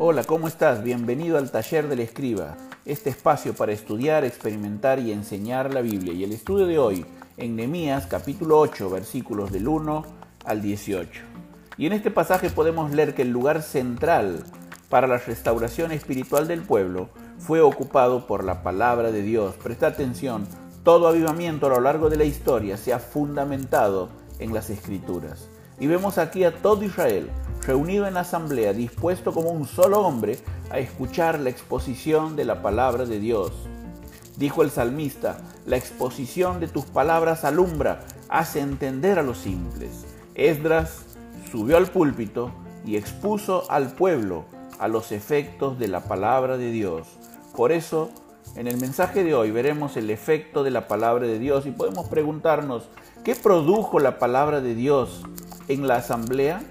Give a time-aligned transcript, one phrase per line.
[0.00, 0.84] Hola, ¿cómo estás?
[0.84, 6.12] Bienvenido al taller del escriba, este espacio para estudiar, experimentar y enseñar la Biblia.
[6.12, 7.04] Y el estudio de hoy
[7.36, 10.04] en Nehemías capítulo 8, versículos del 1
[10.44, 11.20] al 18.
[11.78, 14.44] Y en este pasaje podemos leer que el lugar central
[14.88, 17.08] para la restauración espiritual del pueblo
[17.40, 19.56] fue ocupado por la palabra de Dios.
[19.56, 20.46] Presta atención,
[20.84, 25.48] todo avivamiento a lo largo de la historia se ha fundamentado en las escrituras.
[25.80, 27.30] Y vemos aquí a todo Israel
[27.68, 30.38] reunido en asamblea, dispuesto como un solo hombre
[30.70, 33.52] a escuchar la exposición de la palabra de Dios.
[34.36, 40.06] Dijo el salmista, la exposición de tus palabras alumbra, hace entender a los simples.
[40.34, 41.04] Esdras
[41.50, 42.52] subió al púlpito
[42.86, 44.46] y expuso al pueblo
[44.78, 47.06] a los efectos de la palabra de Dios.
[47.54, 48.10] Por eso,
[48.54, 52.08] en el mensaje de hoy veremos el efecto de la palabra de Dios y podemos
[52.08, 52.88] preguntarnos,
[53.24, 55.24] ¿qué produjo la palabra de Dios
[55.68, 56.62] en la asamblea?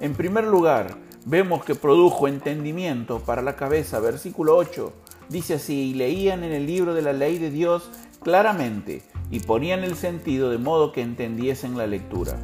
[0.00, 3.98] En primer lugar, vemos que produjo entendimiento para la cabeza.
[4.00, 4.92] Versículo 8
[5.28, 7.90] dice así, y leían en el libro de la ley de Dios
[8.22, 12.38] claramente y ponían el sentido de modo que entendiesen la lectura.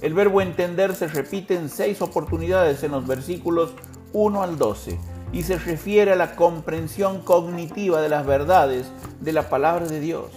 [0.00, 3.72] El verbo entender se repite en seis oportunidades en los versículos
[4.12, 4.98] 1 al 12
[5.32, 8.90] y se refiere a la comprensión cognitiva de las verdades
[9.20, 10.30] de la palabra de Dios.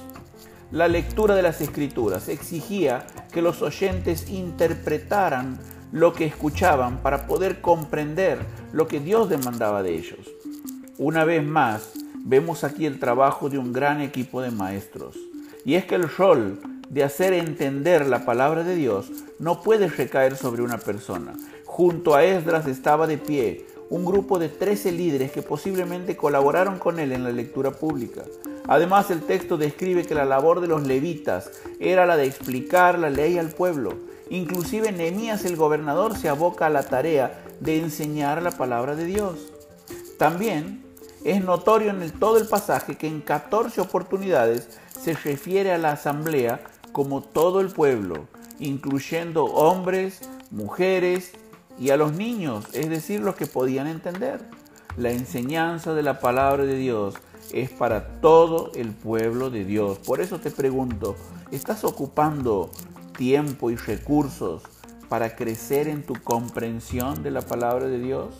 [0.71, 5.59] La lectura de las escrituras exigía que los oyentes interpretaran
[5.91, 8.39] lo que escuchaban para poder comprender
[8.71, 10.19] lo que Dios demandaba de ellos.
[10.97, 11.91] Una vez más,
[12.23, 15.17] vemos aquí el trabajo de un gran equipo de maestros.
[15.65, 20.37] Y es que el rol de hacer entender la palabra de Dios no puede recaer
[20.37, 21.33] sobre una persona.
[21.65, 26.97] Junto a Esdras estaba de pie un grupo de 13 líderes que posiblemente colaboraron con
[26.97, 28.23] él en la lectura pública.
[28.71, 33.09] Además, el texto describe que la labor de los levitas era la de explicar la
[33.09, 33.95] ley al pueblo.
[34.29, 39.51] Inclusive Nehemías el gobernador se aboca a la tarea de enseñar la palabra de Dios.
[40.17, 40.85] También
[41.25, 46.61] es notorio en todo el pasaje que en 14 oportunidades se refiere a la asamblea
[46.93, 48.25] como todo el pueblo,
[48.57, 51.33] incluyendo hombres, mujeres
[51.77, 54.39] y a los niños, es decir, los que podían entender.
[54.95, 57.15] La enseñanza de la palabra de Dios
[57.53, 59.99] es para todo el pueblo de Dios.
[59.99, 61.15] Por eso te pregunto,
[61.51, 62.69] ¿estás ocupando
[63.17, 64.63] tiempo y recursos
[65.09, 68.35] para crecer en tu comprensión de la palabra de Dios?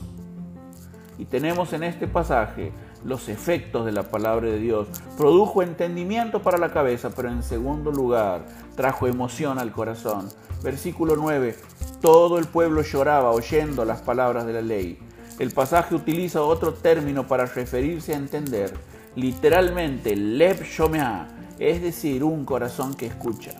[1.17, 2.71] Y tenemos en este pasaje
[3.03, 4.88] los efectos de la palabra de Dios.
[5.17, 8.45] Produjo entendimiento para la cabeza, pero en segundo lugar
[8.75, 10.29] trajo emoción al corazón.
[10.63, 11.55] Versículo 9.
[12.01, 15.00] Todo el pueblo lloraba oyendo las palabras de la ley.
[15.39, 18.73] El pasaje utiliza otro término para referirse a entender.
[19.16, 21.27] Literalmente, lev shomea,
[21.59, 23.51] es decir, un corazón que escucha.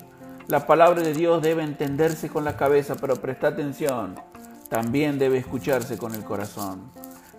[0.48, 4.16] La palabra de Dios debe entenderse con la cabeza, pero presta atención,
[4.70, 6.90] también debe escucharse con el corazón.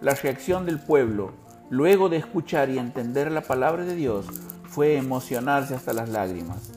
[0.02, 1.32] La reacción del pueblo,
[1.70, 4.26] luego de escuchar y entender la palabra de Dios,
[4.64, 6.72] fue emocionarse hasta las lágrimas.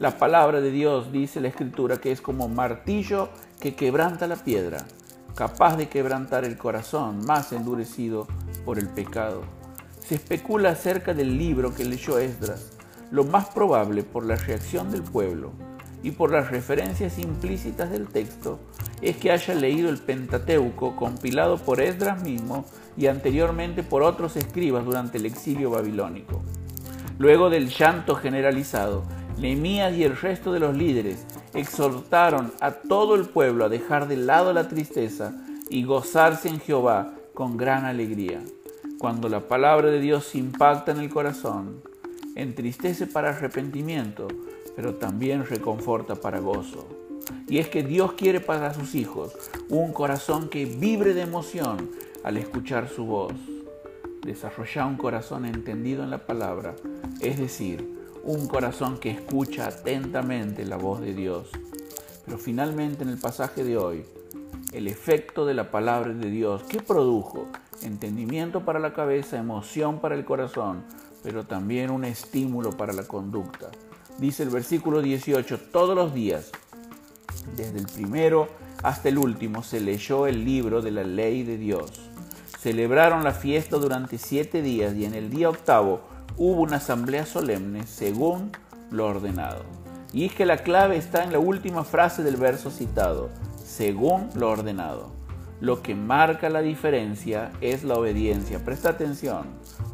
[0.00, 3.28] La palabra de Dios dice la escritura que es como martillo
[3.60, 4.86] que quebranta la piedra,
[5.36, 8.26] capaz de quebrantar el corazón más endurecido
[8.64, 9.59] por el pecado.
[10.10, 12.72] Se especula acerca del libro que leyó Esdras.
[13.12, 15.52] Lo más probable por la reacción del pueblo
[16.02, 18.58] y por las referencias implícitas del texto
[19.02, 22.64] es que haya leído el Pentateuco compilado por Esdras mismo
[22.96, 26.42] y anteriormente por otros escribas durante el exilio babilónico.
[27.20, 29.04] Luego del llanto generalizado,
[29.38, 34.16] Nehemías y el resto de los líderes exhortaron a todo el pueblo a dejar de
[34.16, 35.34] lado la tristeza
[35.68, 38.40] y gozarse en Jehová con gran alegría.
[39.00, 41.80] Cuando la palabra de Dios impacta en el corazón,
[42.36, 44.28] entristece para arrepentimiento,
[44.76, 46.86] pero también reconforta para gozo.
[47.48, 49.32] Y es que Dios quiere para sus hijos
[49.70, 51.88] un corazón que vibre de emoción
[52.24, 53.32] al escuchar su voz.
[54.20, 56.76] Desarrollar un corazón entendido en la palabra,
[57.22, 61.48] es decir, un corazón que escucha atentamente la voz de Dios.
[62.26, 64.04] Pero finalmente en el pasaje de hoy,
[64.72, 67.46] el efecto de la palabra de Dios, ¿qué produjo?
[67.82, 70.84] Entendimiento para la cabeza, emoción para el corazón,
[71.22, 73.70] pero también un estímulo para la conducta.
[74.18, 76.50] Dice el versículo 18, todos los días,
[77.56, 78.48] desde el primero
[78.82, 82.10] hasta el último, se leyó el libro de la ley de Dios.
[82.58, 86.02] Celebraron la fiesta durante siete días y en el día octavo
[86.36, 88.52] hubo una asamblea solemne según
[88.90, 89.64] lo ordenado.
[90.12, 93.30] Y es que la clave está en la última frase del verso citado,
[93.64, 95.19] según lo ordenado.
[95.60, 98.64] Lo que marca la diferencia es la obediencia.
[98.64, 99.46] Presta atención,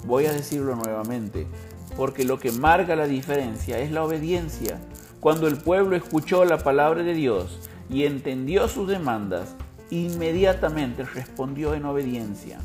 [0.04, 1.48] voy a decirlo nuevamente,
[1.96, 4.78] porque lo que marca la diferencia es la obediencia.
[5.18, 7.58] Cuando el pueblo escuchó la palabra de Dios
[7.90, 9.56] y entendió sus demandas,
[9.90, 12.60] inmediatamente respondió en obediencia.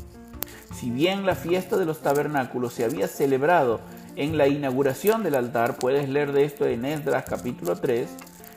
[0.72, 3.80] Si bien la fiesta de los tabernáculos se había celebrado
[4.14, 8.08] en la inauguración del altar, puedes leer de esto en Esdras capítulo 3,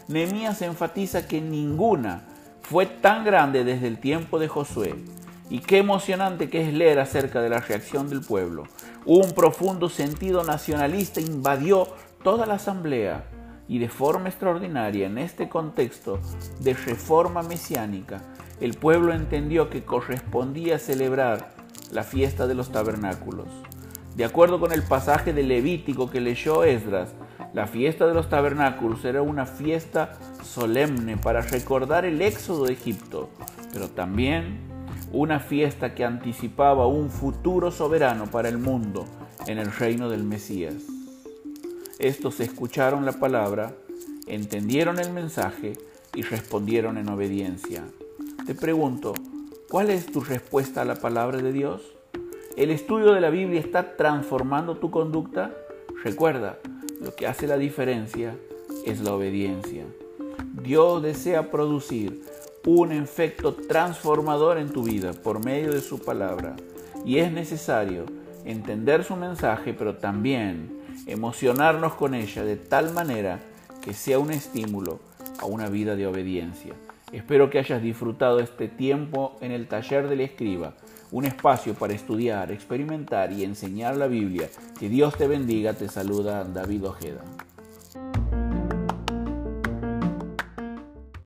[0.07, 2.25] Nehemías enfatiza que ninguna
[2.69, 4.95] fue tan grande desde el tiempo de Josué.
[5.51, 8.63] Y qué emocionante que es leer acerca de la reacción del pueblo.
[9.05, 11.87] Un profundo sentido nacionalista invadió
[12.23, 13.25] toda la asamblea
[13.67, 16.19] y de forma extraordinaria en este contexto
[16.59, 18.21] de reforma mesiánica,
[18.59, 21.51] el pueblo entendió que correspondía celebrar
[21.91, 23.47] la fiesta de los tabernáculos.
[24.15, 27.13] De acuerdo con el pasaje de Levítico que leyó Esdras,
[27.53, 33.29] la fiesta de los tabernáculos era una fiesta solemne para recordar el éxodo de Egipto,
[33.71, 34.59] pero también
[35.11, 39.05] una fiesta que anticipaba un futuro soberano para el mundo
[39.47, 40.75] en el reino del Mesías.
[41.99, 43.73] Estos escucharon la palabra,
[44.27, 45.77] entendieron el mensaje
[46.13, 47.83] y respondieron en obediencia.
[48.45, 49.13] Te pregunto,
[49.69, 51.81] ¿cuál es tu respuesta a la palabra de Dios?
[52.57, 55.53] ¿El estudio de la Biblia está transformando tu conducta?
[56.03, 56.59] Recuerda,
[57.05, 58.35] lo que hace la diferencia
[58.83, 59.85] es la obediencia.
[60.63, 62.23] Dios desea producir
[62.65, 66.55] un efecto transformador en tu vida por medio de su palabra
[67.05, 68.05] y es necesario
[68.43, 73.39] entender su mensaje, pero también emocionarnos con ella de tal manera
[73.83, 74.99] que sea un estímulo
[75.39, 76.73] a una vida de obediencia.
[77.11, 80.73] Espero que hayas disfrutado este tiempo en el taller del escriba,
[81.11, 84.49] un espacio para estudiar, experimentar y enseñar la Biblia.
[84.79, 87.21] Que Dios te bendiga, te saluda David Ojeda.